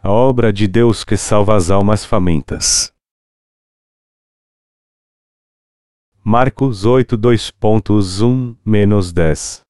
[0.00, 2.92] a obra de Deus que salva as almas famintas.
[6.22, 9.62] Marcos 8 2.1-10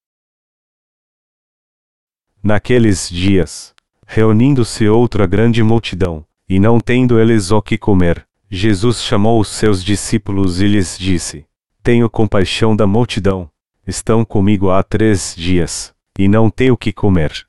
[2.43, 3.74] Naqueles dias,
[4.06, 9.83] reunindo-se outra grande multidão, e não tendo eles o que comer, Jesus chamou os seus
[9.83, 11.47] discípulos e lhes disse:
[11.83, 13.51] Tenho compaixão da multidão,
[13.87, 17.48] estão comigo há três dias, e não tenho o que comer.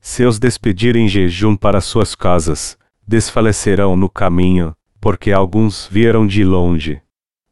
[0.00, 6.42] Se os despedirem em jejum para suas casas, desfalecerão no caminho, porque alguns vieram de
[6.44, 7.02] longe.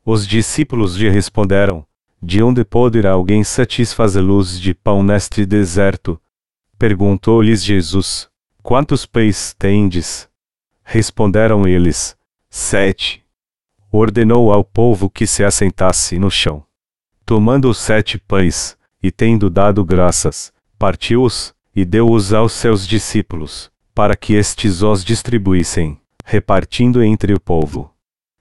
[0.05, 1.87] Os discípulos lhe responderam:
[2.23, 6.21] De onde poderá alguém satisfazê-los de pão neste deserto?
[6.79, 8.29] Perguntou-lhes Jesus:
[8.63, 10.29] Quantos peixes tendes?
[10.83, 12.17] Responderam eles:
[12.49, 13.23] Sete.
[13.91, 16.65] Ordenou ao povo que se assentasse no chão.
[17.27, 24.17] Tomando os sete pães, e tendo dado graças, partiu-os, e deu-os aos seus discípulos, para
[24.17, 27.95] que estes os distribuíssem, repartindo entre o povo.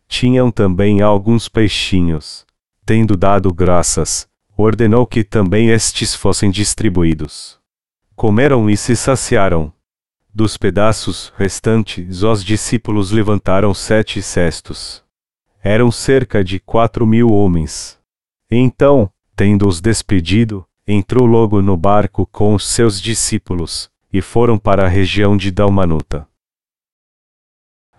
[0.07, 2.47] Tinham também alguns peixinhos.
[2.83, 4.27] Tendo dado graças,
[4.57, 7.59] ordenou que também estes fossem distribuídos.
[8.15, 9.71] Comeram e se saciaram.
[10.33, 15.03] Dos pedaços restantes, os discípulos levantaram sete cestos.
[15.63, 17.99] Eram cerca de quatro mil homens.
[18.49, 24.87] Então, tendo-os despedido, entrou logo no barco com os seus discípulos, e foram para a
[24.87, 26.27] região de Dalmanuta.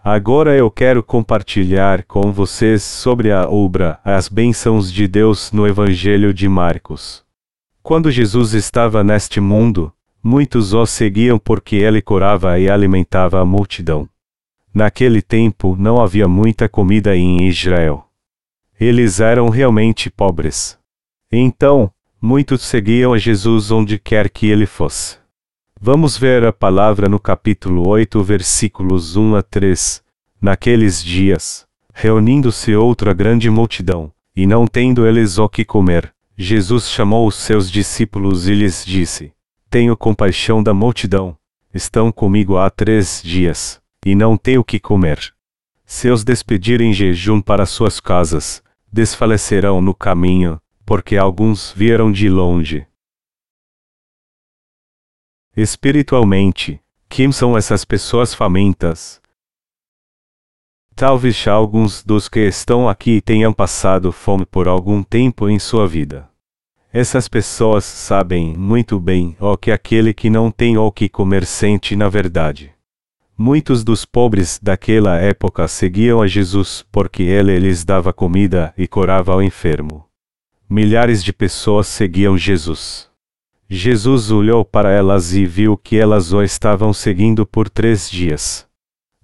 [0.03, 6.33] Agora eu quero compartilhar com vocês sobre a obra, as bênçãos de Deus no Evangelho
[6.33, 7.23] de Marcos.
[7.83, 14.09] Quando Jesus estava neste mundo, Muitos o seguiam porque ele curava e alimentava a multidão.
[14.75, 18.05] Naquele tempo não havia muita comida em Israel.
[18.79, 20.79] Eles eram realmente pobres.
[21.31, 25.17] Então, muitos seguiam a Jesus onde quer que ele fosse.
[25.81, 30.03] Vamos ver a palavra no capítulo 8, versículos 1 a 3.
[30.41, 37.27] Naqueles dias, reunindo-se outra grande multidão, e não tendo eles o que comer, Jesus chamou
[37.27, 39.33] os seus discípulos e lhes disse:
[39.71, 41.37] tenho compaixão da multidão.
[41.75, 45.35] Estão comigo há três dias, e não tenho que comer.
[45.85, 52.31] Se os despedirem em jejum para suas casas, desfalecerão no caminho, porque alguns vieram de
[52.31, 52.87] longe.
[55.55, 59.21] Espiritualmente, quem são essas pessoas famintas?
[60.97, 66.27] Talvez alguns dos que estão aqui tenham passado fome por algum tempo em sua vida.
[66.91, 71.95] Essas pessoas sabem muito bem o que aquele que não tem o que comer sente
[71.97, 72.73] na verdade.
[73.37, 79.37] Muitos dos pobres daquela época seguiam a Jesus porque ele lhes dava comida e curava
[79.37, 80.08] o enfermo.
[80.71, 83.09] Milhares de pessoas seguiam Jesus.
[83.71, 88.67] Jesus olhou para elas e viu que elas o estavam seguindo por três dias.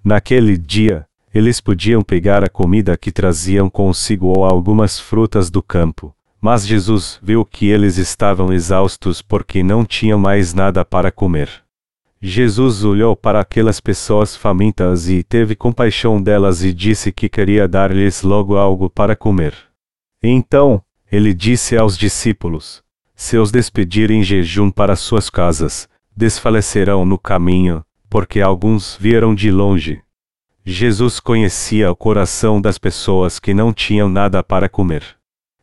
[0.03, 6.15] Naquele dia, eles podiam pegar a comida que traziam consigo ou algumas frutas do campo,
[6.41, 11.50] mas Jesus viu que eles estavam exaustos porque não tinham mais nada para comer.
[12.22, 18.22] Jesus olhou para aquelas pessoas famintas e teve compaixão delas e disse que queria dar-lhes
[18.22, 19.55] logo algo para comer.
[20.22, 20.82] Então,
[21.14, 22.82] ele disse aos discípulos:
[23.14, 29.48] Se os despedirem em jejum para suas casas, desfalecerão no caminho, porque alguns vieram de
[29.48, 30.02] longe.
[30.64, 35.04] Jesus conhecia o coração das pessoas que não tinham nada para comer.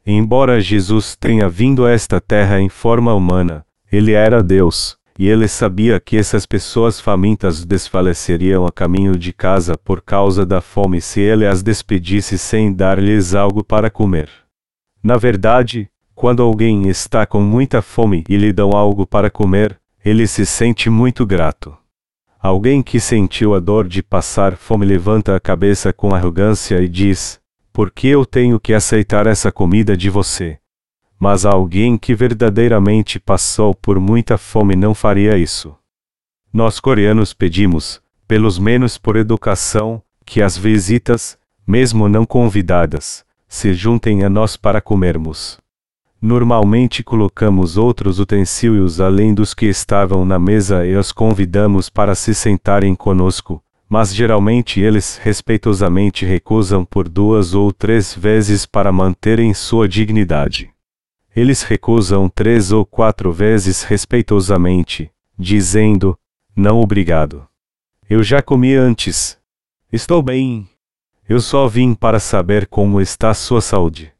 [0.08, 5.50] Embora Jesus tenha vindo a esta terra em forma humana, ele era Deus, e ele
[5.50, 11.20] sabia que essas pessoas famintas desfaleceriam a caminho de casa por causa da fome se
[11.20, 14.41] ele as despedisse sem dar-lhes algo para comer.
[15.04, 20.28] Na verdade, quando alguém está com muita fome e lhe dão algo para comer, ele
[20.28, 21.76] se sente muito grato.
[22.40, 27.42] Alguém que sentiu a dor de passar fome levanta a cabeça com arrogância e diz:
[27.74, 30.60] por que eu tenho que aceitar essa comida de você?
[31.18, 35.76] Mas alguém que verdadeiramente passou por muita fome não faria isso.
[36.52, 44.24] Nós coreanos pedimos, pelos menos por educação, que as visitas, mesmo não convidadas, se juntem
[44.24, 45.60] a nós para comermos.
[46.22, 52.34] Normalmente colocamos outros utensílios além dos que estavam na mesa e os convidamos para se
[52.34, 59.86] sentarem conosco, mas geralmente eles respeitosamente recusam por duas ou três vezes para manterem sua
[59.86, 60.72] dignidade.
[61.36, 66.18] Eles recusam três ou quatro vezes respeitosamente, dizendo:
[66.56, 67.46] Não obrigado.
[68.10, 69.38] Eu já comi antes.
[69.92, 70.71] Estou bem.
[71.32, 74.12] Eu só vim para saber como está sua saúde.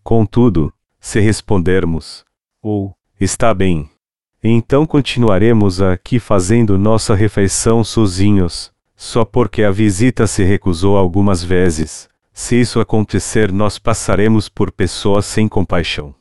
[0.00, 2.24] Contudo, se respondermos:
[2.62, 3.90] Ou, está bem.
[4.40, 12.08] Então continuaremos aqui fazendo nossa refeição sozinhos, só porque a visita se recusou algumas vezes.
[12.32, 16.14] Se isso acontecer, nós passaremos por pessoas sem compaixão.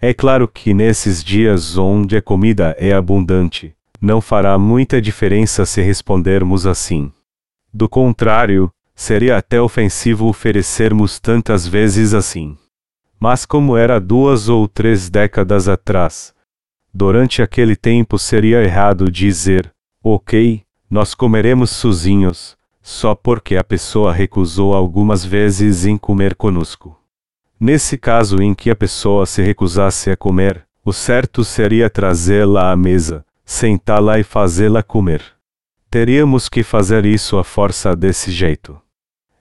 [0.00, 5.80] É claro que nesses dias onde a comida é abundante, não fará muita diferença se
[5.80, 7.12] respondermos assim.
[7.72, 12.56] Do contrário, seria até ofensivo oferecermos tantas vezes assim.
[13.20, 16.34] Mas como era duas ou três décadas atrás,
[16.92, 19.70] durante aquele tempo seria errado dizer,
[20.02, 26.98] ok, nós comeremos sozinhos, só porque a pessoa recusou algumas vezes em comer conosco.
[27.60, 32.76] Nesse caso em que a pessoa se recusasse a comer, o certo seria trazê-la à
[32.76, 35.22] mesa, sentá-la e fazê-la comer.
[35.90, 38.80] Teríamos que fazer isso à força desse jeito.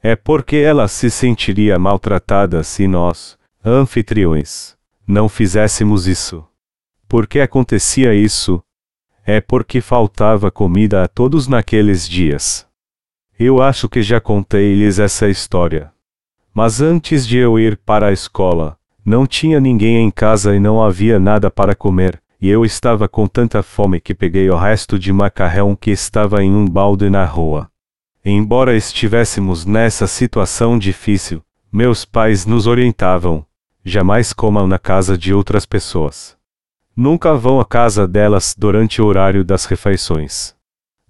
[0.07, 4.75] É porque ela se sentiria maltratada se nós, anfitriões,
[5.07, 6.45] não fizéssemos isso.
[7.09, 8.61] Por que acontecia isso?
[9.25, 12.67] É porque faltava comida a todos naqueles dias.
[13.39, 15.91] Eu acho que já contei-lhes essa história.
[16.53, 20.83] Mas antes de eu ir para a escola, não tinha ninguém em casa e não
[20.83, 25.11] havia nada para comer, e eu estava com tanta fome que peguei o resto de
[25.11, 27.71] macarrão que estava em um balde na rua.
[28.27, 33.45] Embora estivéssemos nessa situação difícil, meus pais nos orientavam:
[33.83, 36.35] jamais comam na casa de outras pessoas.
[36.97, 40.55] Nunca vão à casa delas durante o horário das refeições.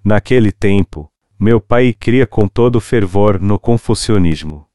[0.04, 1.10] Naquele tempo,
[1.40, 4.68] meu pai cria com todo fervor no confucionismo.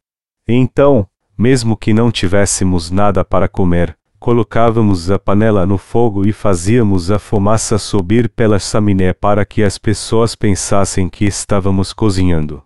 [0.49, 1.07] Então,
[1.37, 7.19] mesmo que não tivéssemos nada para comer, colocávamos a panela no fogo e fazíamos a
[7.19, 12.63] fumaça subir pela chaminé para que as pessoas pensassem que estávamos cozinhando.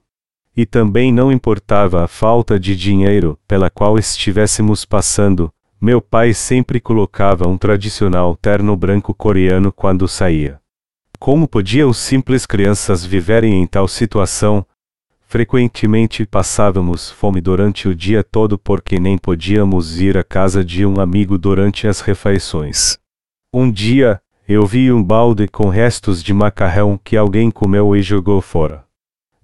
[0.56, 6.80] E também não importava a falta de dinheiro pela qual estivéssemos passando, meu pai sempre
[6.80, 10.60] colocava um tradicional terno branco coreano quando saía.
[11.20, 14.66] Como podiam simples crianças viverem em tal situação,
[15.34, 21.00] Frequentemente passávamos fome durante o dia todo porque nem podíamos ir à casa de um
[21.00, 23.00] amigo durante as refeições.
[23.52, 28.40] Um dia, eu vi um balde com restos de macarrão que alguém comeu e jogou
[28.40, 28.84] fora.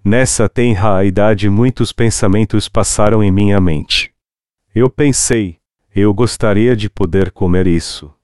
[0.04, 4.12] Nessa tenra idade muitos pensamentos passaram em minha mente.
[4.72, 5.58] Eu pensei,
[5.93, 8.14] eu gostaria de poder comer isso.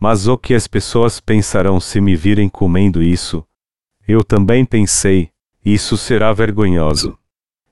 [0.00, 3.44] Mas o que as pessoas pensarão se me virem comendo isso?
[4.08, 5.31] Eu também pensei,
[5.64, 7.16] isso será vergonhoso.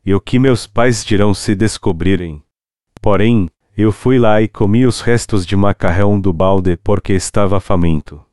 [0.04, 2.42] E o que meus pais dirão se descobrirem?
[3.02, 8.25] Porém, eu fui lá e comi os restos de macarrão do balde porque estava faminto.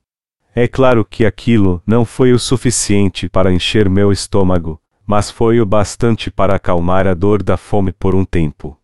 [0.53, 5.65] É claro que aquilo não foi o suficiente para encher meu estômago, mas foi o
[5.65, 8.77] bastante para acalmar a dor da fome por um tempo.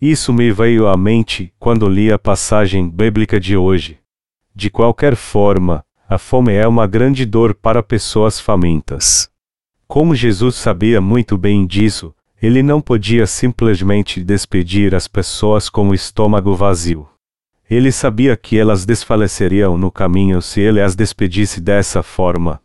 [0.00, 3.98] Isso me veio à mente quando li a passagem bíblica de hoje.
[4.54, 9.31] De qualquer forma, a fome é uma grande dor para pessoas famintas.
[9.92, 15.94] Como Jesus sabia muito bem disso, ele não podia simplesmente despedir as pessoas com o
[15.94, 17.06] estômago vazio.
[17.68, 22.58] Ele sabia que elas desfaleceriam no caminho se ele as despedisse dessa forma.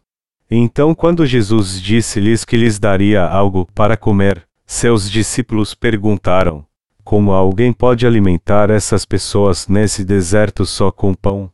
[0.49, 6.65] Então, quando Jesus disse-lhes que lhes daria algo para comer, seus discípulos perguntaram:
[7.03, 11.51] Como alguém pode alimentar essas pessoas nesse deserto só com pão?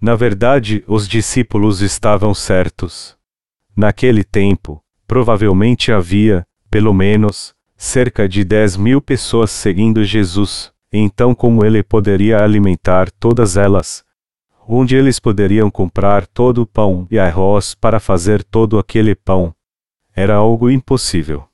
[0.00, 3.16] Na verdade, os discípulos estavam certos.
[3.76, 4.80] Naquele tempo,
[5.12, 12.42] Provavelmente havia, pelo menos, cerca de 10 mil pessoas seguindo Jesus, então como ele poderia
[12.42, 14.02] alimentar todas elas?
[14.66, 19.54] Onde eles poderiam comprar todo o pão e arroz para fazer todo aquele pão?
[20.16, 21.44] Era algo impossível.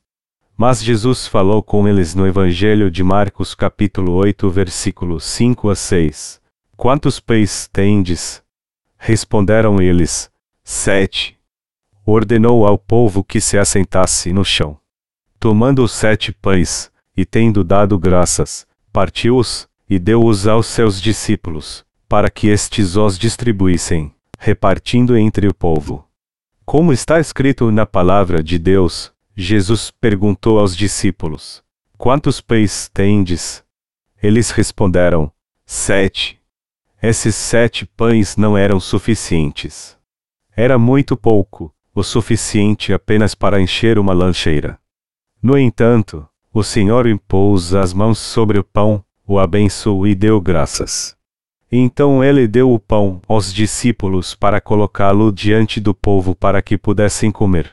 [0.57, 6.41] Mas Jesus falou com eles no Evangelho de Marcos capítulo 8 versículos 5 a 6.
[6.77, 8.41] Quantos pães tendes?
[8.97, 10.31] Responderam eles,
[10.63, 11.38] sete
[12.11, 14.79] ordenou ao povo que se assentasse no chão.
[15.39, 22.31] Tomando os sete pães, e tendo dado graças, partiu-os, e deu-os aos seus discípulos, para
[22.31, 26.03] que estes os distribuíssem, repartindo entre o povo.
[26.65, 31.63] Como está escrito na palavra de Deus, Jesus perguntou aos discípulos:
[31.99, 33.63] Quantos pães tendes?
[34.23, 35.31] Eles responderam:
[35.67, 36.41] Sete.
[37.03, 39.97] Esses sete pães não eram suficientes.
[40.57, 44.79] Era muito pouco, o suficiente apenas para encher uma lancheira.
[45.43, 51.17] No entanto, o Senhor impôs as mãos sobre o pão, o abençoou e deu graças.
[51.71, 57.31] Então ele deu o pão aos discípulos para colocá-lo diante do povo para que pudessem
[57.31, 57.73] comer.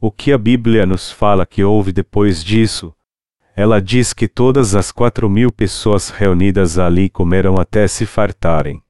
[0.00, 2.92] O que a Bíblia nos fala que houve depois disso?
[3.54, 8.82] Ela diz que todas as quatro mil pessoas reunidas ali comeram até se fartarem.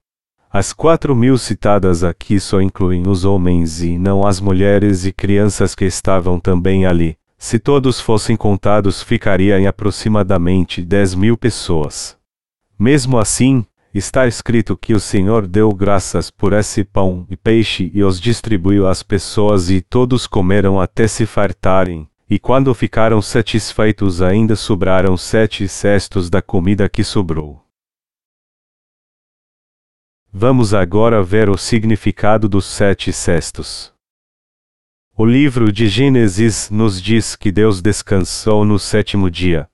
[0.52, 5.76] As quatro mil citadas aqui só incluem os homens e não as mulheres e crianças
[5.76, 7.16] que estavam também ali.
[7.38, 12.16] Se todos fossem contados, ficaria em aproximadamente dez mil pessoas.
[12.76, 13.64] Mesmo assim,
[13.95, 18.88] está escrito que o Senhor deu graças por esse pão e peixe e os distribuiu
[18.88, 22.09] às pessoas e todos comeram até se fartarem.
[22.28, 27.69] E quando ficaram satisfeitos, ainda sobraram sete cestos da comida que sobrou.
[30.32, 33.92] Vamos agora ver o significado dos sete cestos.
[35.16, 39.68] O livro de Gênesis nos diz que Deus descansou no sétimo dia.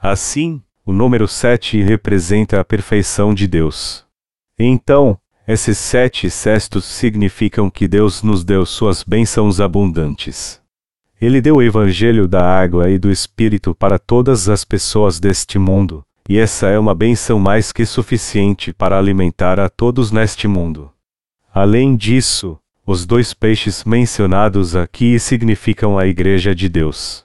[0.00, 4.06] Assim, o número sete representa a perfeição de Deus.
[4.56, 10.62] Então, esses sete cestos significam que Deus nos deu suas bênçãos abundantes.
[11.20, 16.05] Ele deu o evangelho da água e do Espírito para todas as pessoas deste mundo,
[16.28, 20.90] e essa é uma bênção mais que suficiente para alimentar a todos neste mundo.
[21.54, 27.24] Além disso, os dois peixes mencionados aqui significam a Igreja de Deus.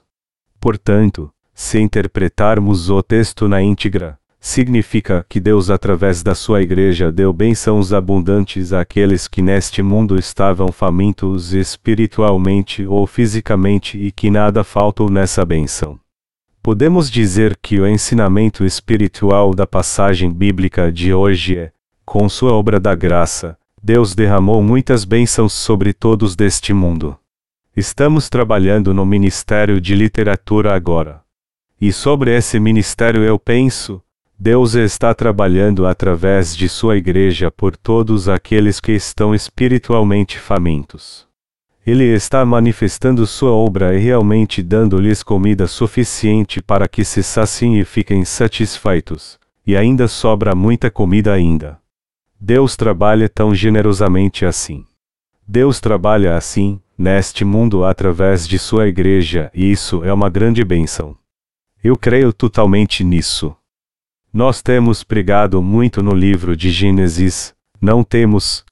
[0.60, 7.32] Portanto, se interpretarmos o texto na íntegra, significa que Deus, através da sua Igreja, deu
[7.32, 15.08] bênçãos abundantes àqueles que neste mundo estavam famintos espiritualmente ou fisicamente e que nada faltou
[15.08, 16.01] nessa bênção.
[16.64, 21.72] Podemos dizer que o ensinamento espiritual da passagem bíblica de hoje é:
[22.04, 27.18] com sua obra da graça, Deus derramou muitas bênçãos sobre todos deste mundo.
[27.76, 31.20] Estamos trabalhando no Ministério de Literatura agora.
[31.80, 34.00] E sobre esse ministério eu penso,
[34.38, 41.26] Deus está trabalhando através de sua igreja por todos aqueles que estão espiritualmente famintos.
[41.84, 47.84] Ele está manifestando sua obra e realmente dando-lhes comida suficiente para que se saciem e
[47.84, 49.36] fiquem satisfeitos,
[49.66, 51.80] e ainda sobra muita comida ainda.
[52.40, 54.84] Deus trabalha tão generosamente assim.
[55.46, 61.16] Deus trabalha assim, neste mundo através de sua igreja, e isso é uma grande bênção.
[61.82, 63.56] Eu creio totalmente nisso.
[64.32, 68.64] Nós temos pregado muito no livro de Gênesis, não temos,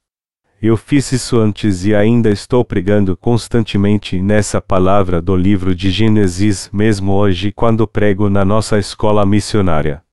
[0.61, 6.69] eu fiz isso antes e ainda estou pregando constantemente nessa palavra do livro de Gênesis,
[6.71, 10.03] mesmo hoje quando prego na nossa escola missionária.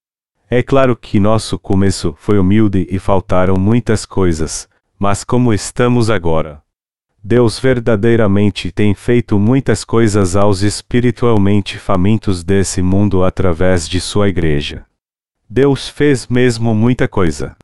[0.49, 4.67] É claro que nosso começo foi humilde e faltaram muitas coisas,
[4.99, 6.62] mas como estamos agora?
[7.23, 14.87] Deus verdadeiramente tem feito muitas coisas aos espiritualmente famintos desse mundo através de sua igreja.
[15.50, 17.55] Deus fez mesmo muita coisa.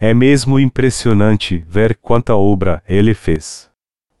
[0.00, 3.70] É mesmo impressionante ver quanta obra ele fez.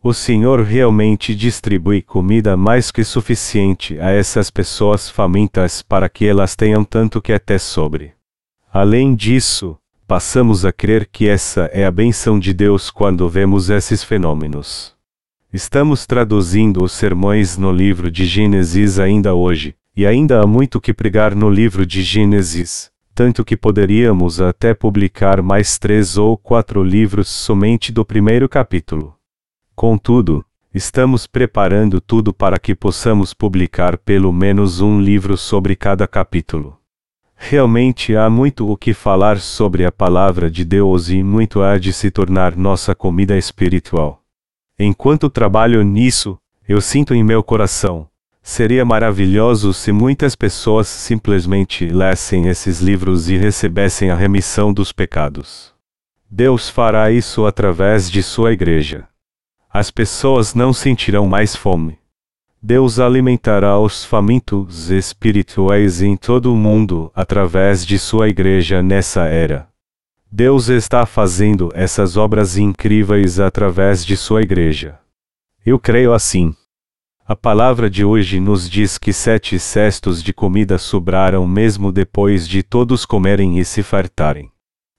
[0.02, 6.54] O Senhor realmente distribui comida mais que suficiente a essas pessoas famintas para que elas
[6.54, 8.12] tenham tanto que até sobre.
[8.72, 9.76] Além disso,
[10.06, 14.94] passamos a crer que essa é a benção de Deus quando vemos esses fenômenos.
[15.52, 20.92] Estamos traduzindo os sermões no livro de Gênesis ainda hoje, e ainda há muito que
[20.92, 27.28] pregar no livro de Gênesis tanto que poderíamos até publicar mais três ou quatro livros
[27.28, 29.14] somente do primeiro capítulo.
[29.74, 30.44] Contudo,
[30.74, 36.76] estamos preparando tudo para que possamos publicar pelo menos um livro sobre cada capítulo.
[37.36, 41.92] Realmente há muito o que falar sobre a palavra de Deus e muito há de
[41.92, 44.22] se tornar nossa comida espiritual.
[44.78, 48.08] Enquanto trabalho nisso, eu sinto em meu coração,
[48.46, 55.72] Seria maravilhoso se muitas pessoas simplesmente lessem esses livros e recebessem a remissão dos pecados.
[56.30, 59.08] Deus fará isso através de sua igreja.
[59.72, 61.98] As pessoas não sentirão mais fome.
[62.62, 69.68] Deus alimentará os famintos espirituais em todo o mundo através de sua igreja nessa era.
[70.30, 74.98] Deus está fazendo essas obras incríveis através de sua igreja.
[75.64, 76.54] Eu creio assim.
[77.26, 82.62] A palavra de hoje nos diz que sete cestos de comida sobraram mesmo depois de
[82.62, 84.50] todos comerem e se fartarem.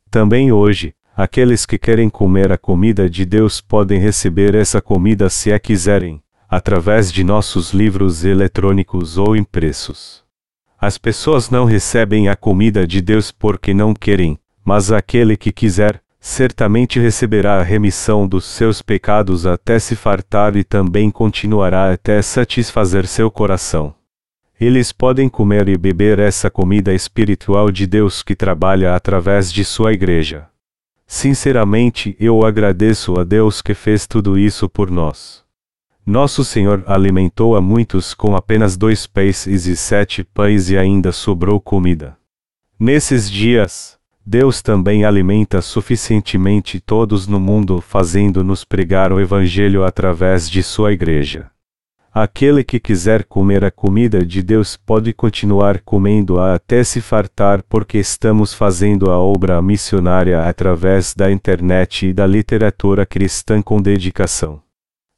[0.09, 5.53] Também hoje, aqueles que querem comer a comida de Deus podem receber essa comida se
[5.53, 10.23] a quiserem, através de nossos livros eletrônicos ou impressos.
[10.79, 16.01] As pessoas não recebem a comida de Deus porque não querem, mas aquele que quiser,
[16.27, 23.05] certamente receberá a remissão dos seus pecados até se fartar e também continuará até satisfazer
[23.05, 23.93] seu coração.
[24.59, 29.93] Eles podem comer e beber essa comida espiritual de Deus que trabalha através de sua
[29.93, 30.47] igreja.
[31.05, 35.43] Sinceramente, eu agradeço a Deus que fez tudo isso por nós.
[36.03, 41.61] Nosso Senhor alimentou a muitos com apenas dois peixes e sete pães e ainda sobrou
[41.61, 42.17] comida.
[42.79, 43.95] Nesses dias,
[44.27, 51.51] Deus também alimenta suficientemente todos no mundo, fazendo-nos pregar o Evangelho através de sua igreja.
[52.11, 57.99] Aquele que quiser comer a comida de Deus pode continuar comendo-a até se fartar, porque
[57.99, 64.59] estamos fazendo a obra missionária através da internet e da literatura cristã com dedicação.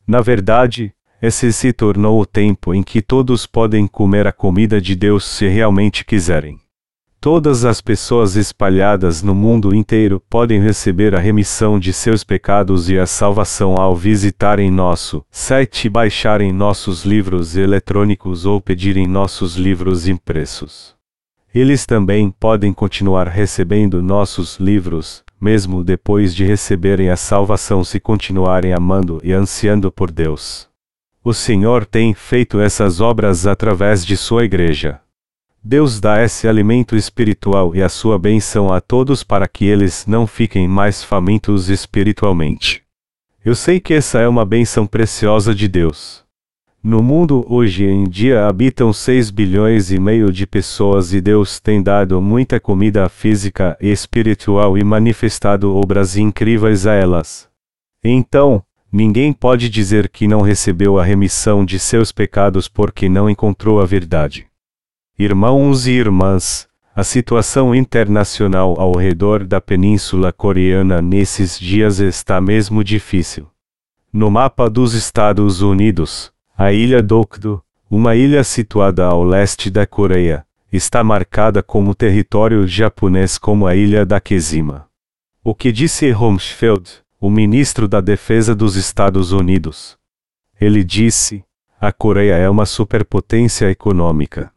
[0.06, 4.96] Na verdade, esse se tornou o tempo em que todos podem comer a comida de
[4.96, 6.60] Deus se realmente quiserem.
[7.20, 13.00] Todas as pessoas espalhadas no mundo inteiro podem receber a remissão de seus pecados e
[13.00, 20.96] a salvação ao visitarem nosso site, baixarem nossos livros eletrônicos ou pedirem nossos livros impressos.
[21.54, 28.74] Eles também podem continuar recebendo nossos livros, mesmo depois de receberem a salvação se continuarem
[28.74, 30.70] amando e ansiando por Deus.
[31.24, 35.02] O Senhor tem feito essas obras através de sua igreja.
[35.70, 40.26] Deus dá esse alimento espiritual e a sua benção a todos para que eles não
[40.26, 42.84] fiquem mais famintos espiritualmente.
[43.44, 46.24] Eu sei que essa é uma benção preciosa de Deus.
[46.82, 51.84] No mundo hoje em dia habitam 6 bilhões e meio de pessoas e Deus tem
[51.84, 57.50] dado muita comida física e espiritual e manifestado obras incríveis a elas.
[58.02, 63.82] Então, ninguém pode dizer que não recebeu a remissão de seus pecados porque não encontrou
[63.82, 64.47] a verdade.
[65.20, 72.84] Irmãos e irmãs, a situação internacional ao redor da Península Coreana nesses dias está mesmo
[72.84, 73.48] difícil.
[74.14, 80.46] No mapa dos Estados Unidos, a ilha Dokdo, uma ilha situada ao leste da Coreia,
[80.72, 84.86] está marcada como território japonês como a ilha da Kezima.
[85.44, 89.98] O que disse Rumsfeld, o ministro da Defesa dos Estados Unidos?
[90.62, 91.44] Ele disse:
[91.82, 94.56] a Coreia é uma superpotência econômica.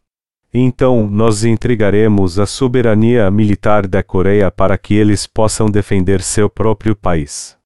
[0.53, 6.95] Então nós entregaremos a soberania militar da Coreia para que eles possam defender seu próprio
[6.95, 7.57] país.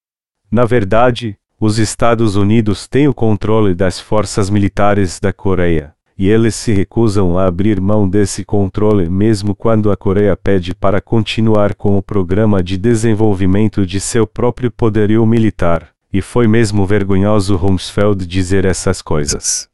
[0.50, 6.54] Na verdade, os Estados Unidos têm o controle das forças militares da Coreia, e eles
[6.54, 11.96] se recusam a abrir mão desse controle mesmo quando a Coreia pede para continuar com
[11.98, 18.64] o programa de desenvolvimento de seu próprio poderio militar, e foi mesmo vergonhoso Rumsfeld dizer
[18.64, 19.68] essas coisas.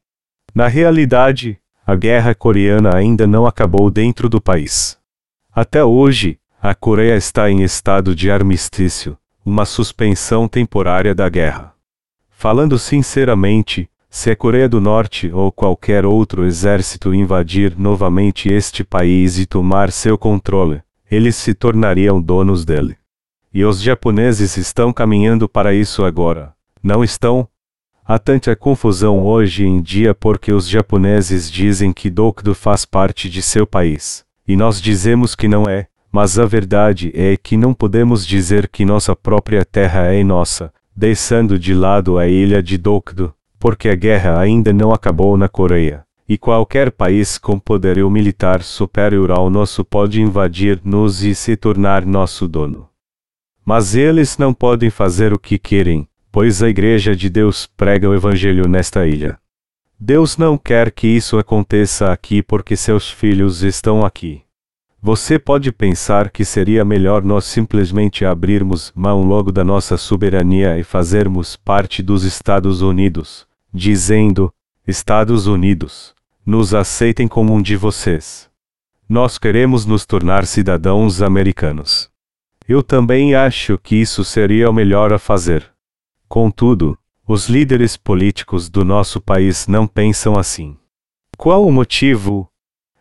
[0.55, 4.99] Na realidade, a guerra coreana ainda não acabou dentro do país.
[5.53, 11.75] Até hoje, a Coreia está em estado de armistício, uma suspensão temporária da guerra.
[12.31, 19.39] Falando sinceramente, se a Coreia do Norte ou qualquer outro exército invadir novamente este país
[19.39, 22.97] e tomar seu controle, eles se tornariam donos dele.
[23.53, 27.49] E os japoneses estão caminhando para isso agora, não estão?
[28.13, 33.41] Há tanta confusão hoje em dia porque os japoneses dizem que Dokdo faz parte de
[33.41, 38.27] seu país, e nós dizemos que não é, mas a verdade é que não podemos
[38.27, 43.89] dizer que nossa própria terra é nossa, deixando de lado a ilha de Dokdo, porque
[43.89, 49.49] a guerra ainda não acabou na Coreia, e qualquer país com poderio militar superior ao
[49.49, 52.91] nosso pode invadir-nos e se tornar nosso dono.
[53.65, 58.15] Mas eles não podem fazer o que querem, pois a Igreja de Deus prega o
[58.15, 59.39] Evangelho nesta ilha.
[60.01, 64.43] Deus não quer que isso aconteça aqui porque seus filhos estão aqui.
[65.01, 70.83] Você pode pensar que seria melhor nós simplesmente abrirmos mão logo da nossa soberania e
[70.83, 74.53] fazermos parte dos Estados Unidos, dizendo:
[74.87, 76.15] Estados Unidos,
[76.47, 78.49] nos aceitem como um de vocês.
[79.09, 82.09] Nós queremos nos tornar cidadãos americanos.
[82.67, 85.73] Eu também acho que isso seria o melhor a fazer.
[86.33, 90.79] Contudo, os líderes políticos do nosso país não pensam assim.
[91.37, 92.49] Qual o motivo?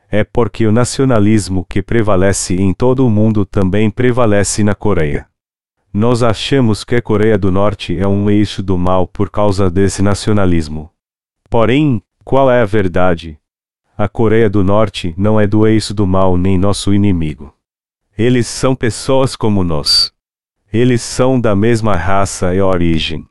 [0.10, 5.30] É porque o nacionalismo que prevalece em todo o mundo também prevalece na Coreia.
[5.94, 10.02] Nós achamos que a Coreia do Norte é um eixo do mal por causa desse
[10.02, 10.91] nacionalismo.
[11.50, 13.39] Porém, qual é a verdade?
[13.98, 17.56] A Coreia do Norte não é do eixo do mal nem nosso inimigo.
[18.17, 20.13] Eles são pessoas como nós.
[20.74, 23.28] Eles são da mesma raça e origem.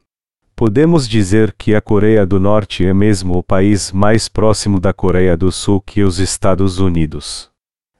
[0.54, 5.38] Podemos dizer que a Coreia do Norte é mesmo o país mais próximo da Coreia
[5.38, 7.50] do Sul que os Estados Unidos.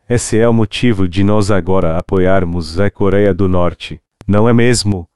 [0.07, 3.98] Esse é o motivo de nós agora apoiarmos a Coreia do Norte,
[4.29, 5.09] não é mesmo?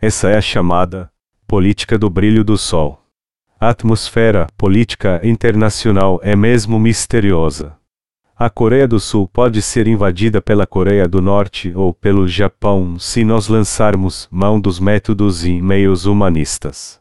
[0.00, 1.10] Essa é a chamada
[1.44, 3.02] política do brilho do sol.
[3.58, 7.76] A atmosfera política internacional é mesmo misteriosa.
[8.36, 13.24] A Coreia do Sul pode ser invadida pela Coreia do Norte ou pelo Japão se
[13.24, 17.00] nós lançarmos mão dos métodos e meios humanistas.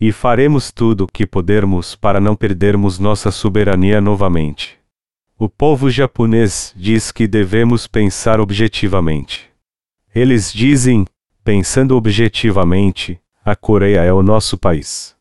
[0.00, 4.78] E faremos tudo o que pudermos para não perdermos nossa soberania novamente.
[5.36, 9.50] O povo japonês diz que devemos pensar objetivamente.
[10.14, 11.04] Eles dizem,
[11.42, 15.17] pensando objetivamente, a Coreia é o nosso país.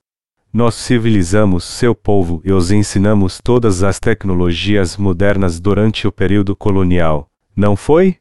[0.58, 7.30] Nós civilizamos seu povo e os ensinamos todas as tecnologias modernas durante o período colonial,
[7.56, 8.18] não foi?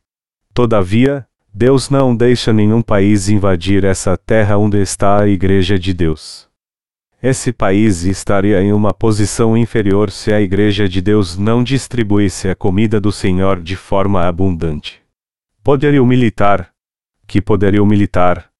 [0.53, 6.47] Todavia, Deus não deixa nenhum país invadir essa terra onde está a Igreja de Deus.
[7.23, 12.55] Esse país estaria em uma posição inferior se a Igreja de Deus não distribuísse a
[12.55, 15.01] comida do Senhor de forma abundante.
[15.65, 16.69] Poderio militar.
[17.27, 18.51] Que poderio militar.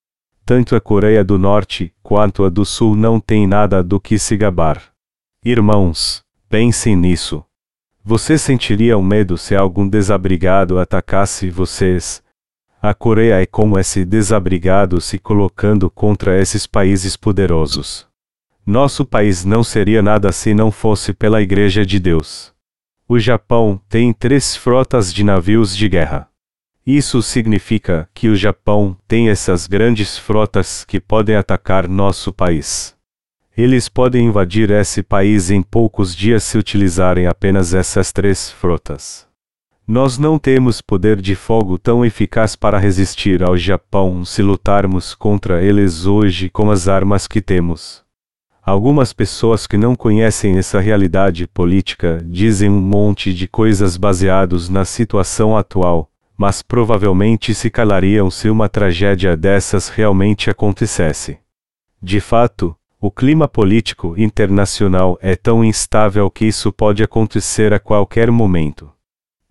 [0.47, 4.37] Tanto a Coreia do Norte quanto a do Sul não tem nada do que se
[4.37, 4.81] gabar.
[5.45, 7.45] Irmãos, pensem nisso.
[8.05, 12.23] Você sentiria um medo se algum desabrigado atacasse vocês,
[12.81, 18.07] a Coreia é como esse desabrigado se colocando contra esses países poderosos.
[18.65, 22.53] Nosso país não seria nada se não fosse pela Igreja de Deus.
[23.09, 26.29] O Japão tem três frotas de navios de guerra.
[26.87, 32.95] Isso significa que o Japão tem essas grandes frotas que podem atacar nosso país.
[33.59, 39.27] Eles podem invadir esse país em poucos dias se utilizarem apenas essas três frotas.
[39.85, 45.61] Nós não temos poder de fogo tão eficaz para resistir ao Japão se lutarmos contra
[45.61, 48.05] eles hoje com as armas que temos.
[48.63, 54.85] Algumas pessoas que não conhecem essa realidade política dizem um monte de coisas baseados na
[54.85, 61.39] situação atual, mas provavelmente se calariam se uma tragédia dessas realmente acontecesse.
[62.03, 68.31] De fato, o clima político internacional é tão instável que isso pode acontecer a qualquer
[68.31, 68.91] momento.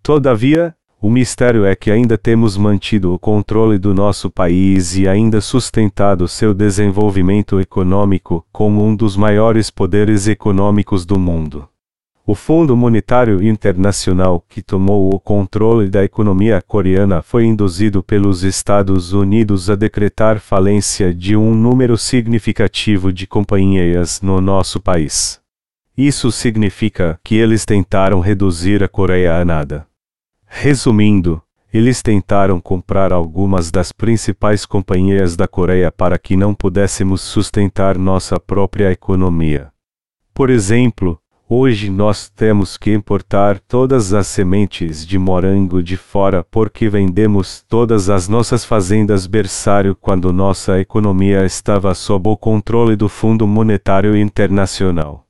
[0.04, 5.40] Todavia, o mistério é que ainda temos mantido o controle do nosso país e ainda
[5.42, 11.70] sustentado seu desenvolvimento econômico como um dos maiores poderes econômicos do mundo.
[12.28, 19.14] O Fundo Monetário Internacional, que tomou o controle da economia coreana, foi induzido pelos Estados
[19.14, 25.40] Unidos a decretar falência de um número significativo de companhias no nosso país.
[25.96, 29.86] Isso significa que eles tentaram reduzir a Coreia a nada.
[30.48, 31.40] Resumindo,
[31.72, 38.40] eles tentaram comprar algumas das principais companhias da Coreia para que não pudéssemos sustentar nossa
[38.40, 39.72] própria economia.
[40.34, 46.90] Por exemplo, hoje nós temos que importar todas as sementes de morango de fora porque
[46.90, 53.46] vendemos todas as nossas fazendas berçário quando nossa economia estava sob o controle do Fundo
[53.46, 55.26] Monetário Internacional.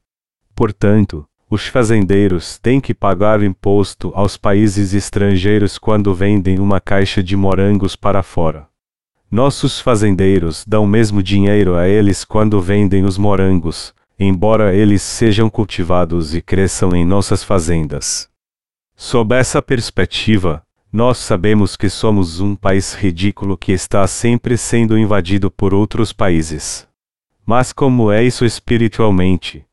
[0.56, 7.36] Portanto, os fazendeiros têm que pagar imposto aos países estrangeiros quando vendem uma caixa de
[7.36, 8.68] morangos para fora.
[9.30, 16.34] Nossos fazendeiros dão mesmo dinheiro a eles quando vendem os morangos, embora eles sejam cultivados
[16.36, 18.30] e cresçam em nossas fazendas.
[18.96, 25.52] Sob essa perspectiva, nós sabemos que somos um país ridículo que está sempre sendo invadido
[25.52, 26.88] por outros países.
[27.46, 29.66] Mas como é isso espiritualmente?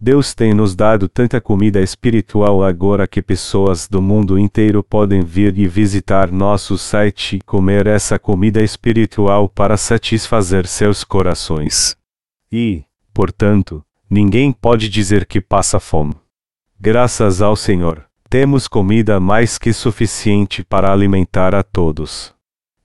[0.00, 5.58] Deus tem nos dado tanta comida espiritual agora que pessoas do mundo inteiro podem vir
[5.58, 11.94] e visitar nosso site e comer essa comida espiritual para satisfazer seus corações.
[12.50, 12.82] E,
[13.20, 16.14] portanto, ninguém pode dizer que passa fome.
[16.80, 22.32] Graças ao Senhor, temos comida mais que suficiente para alimentar a todos.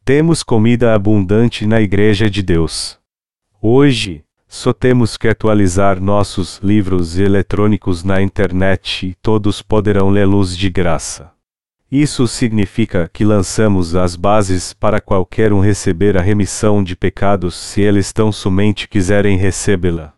[0.04, 3.00] Temos comida abundante na Igreja de Deus.
[3.62, 10.70] Hoje, só temos que atualizar nossos livros eletrônicos na internet e todos poderão lê-los de
[10.70, 11.32] graça.
[11.90, 17.80] Isso significa que lançamos as bases para qualquer um receber a remissão de pecados se
[17.80, 20.15] eles tão somente quiserem recebê-la.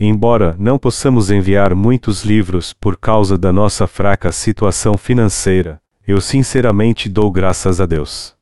[0.00, 7.08] Embora não possamos enviar muitos livros por causa da nossa fraca situação financeira, eu sinceramente
[7.08, 8.36] dou graças a Deus.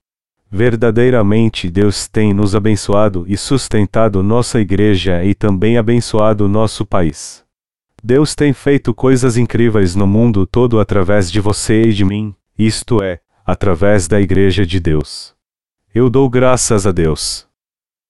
[0.50, 7.44] Verdadeiramente Deus tem nos abençoado e sustentado nossa igreja e também abençoado nosso país.
[8.02, 13.02] Deus tem feito coisas incríveis no mundo todo através de você e de mim, isto
[13.02, 15.34] é, através da Igreja de Deus.
[15.94, 17.45] Eu dou graças a Deus.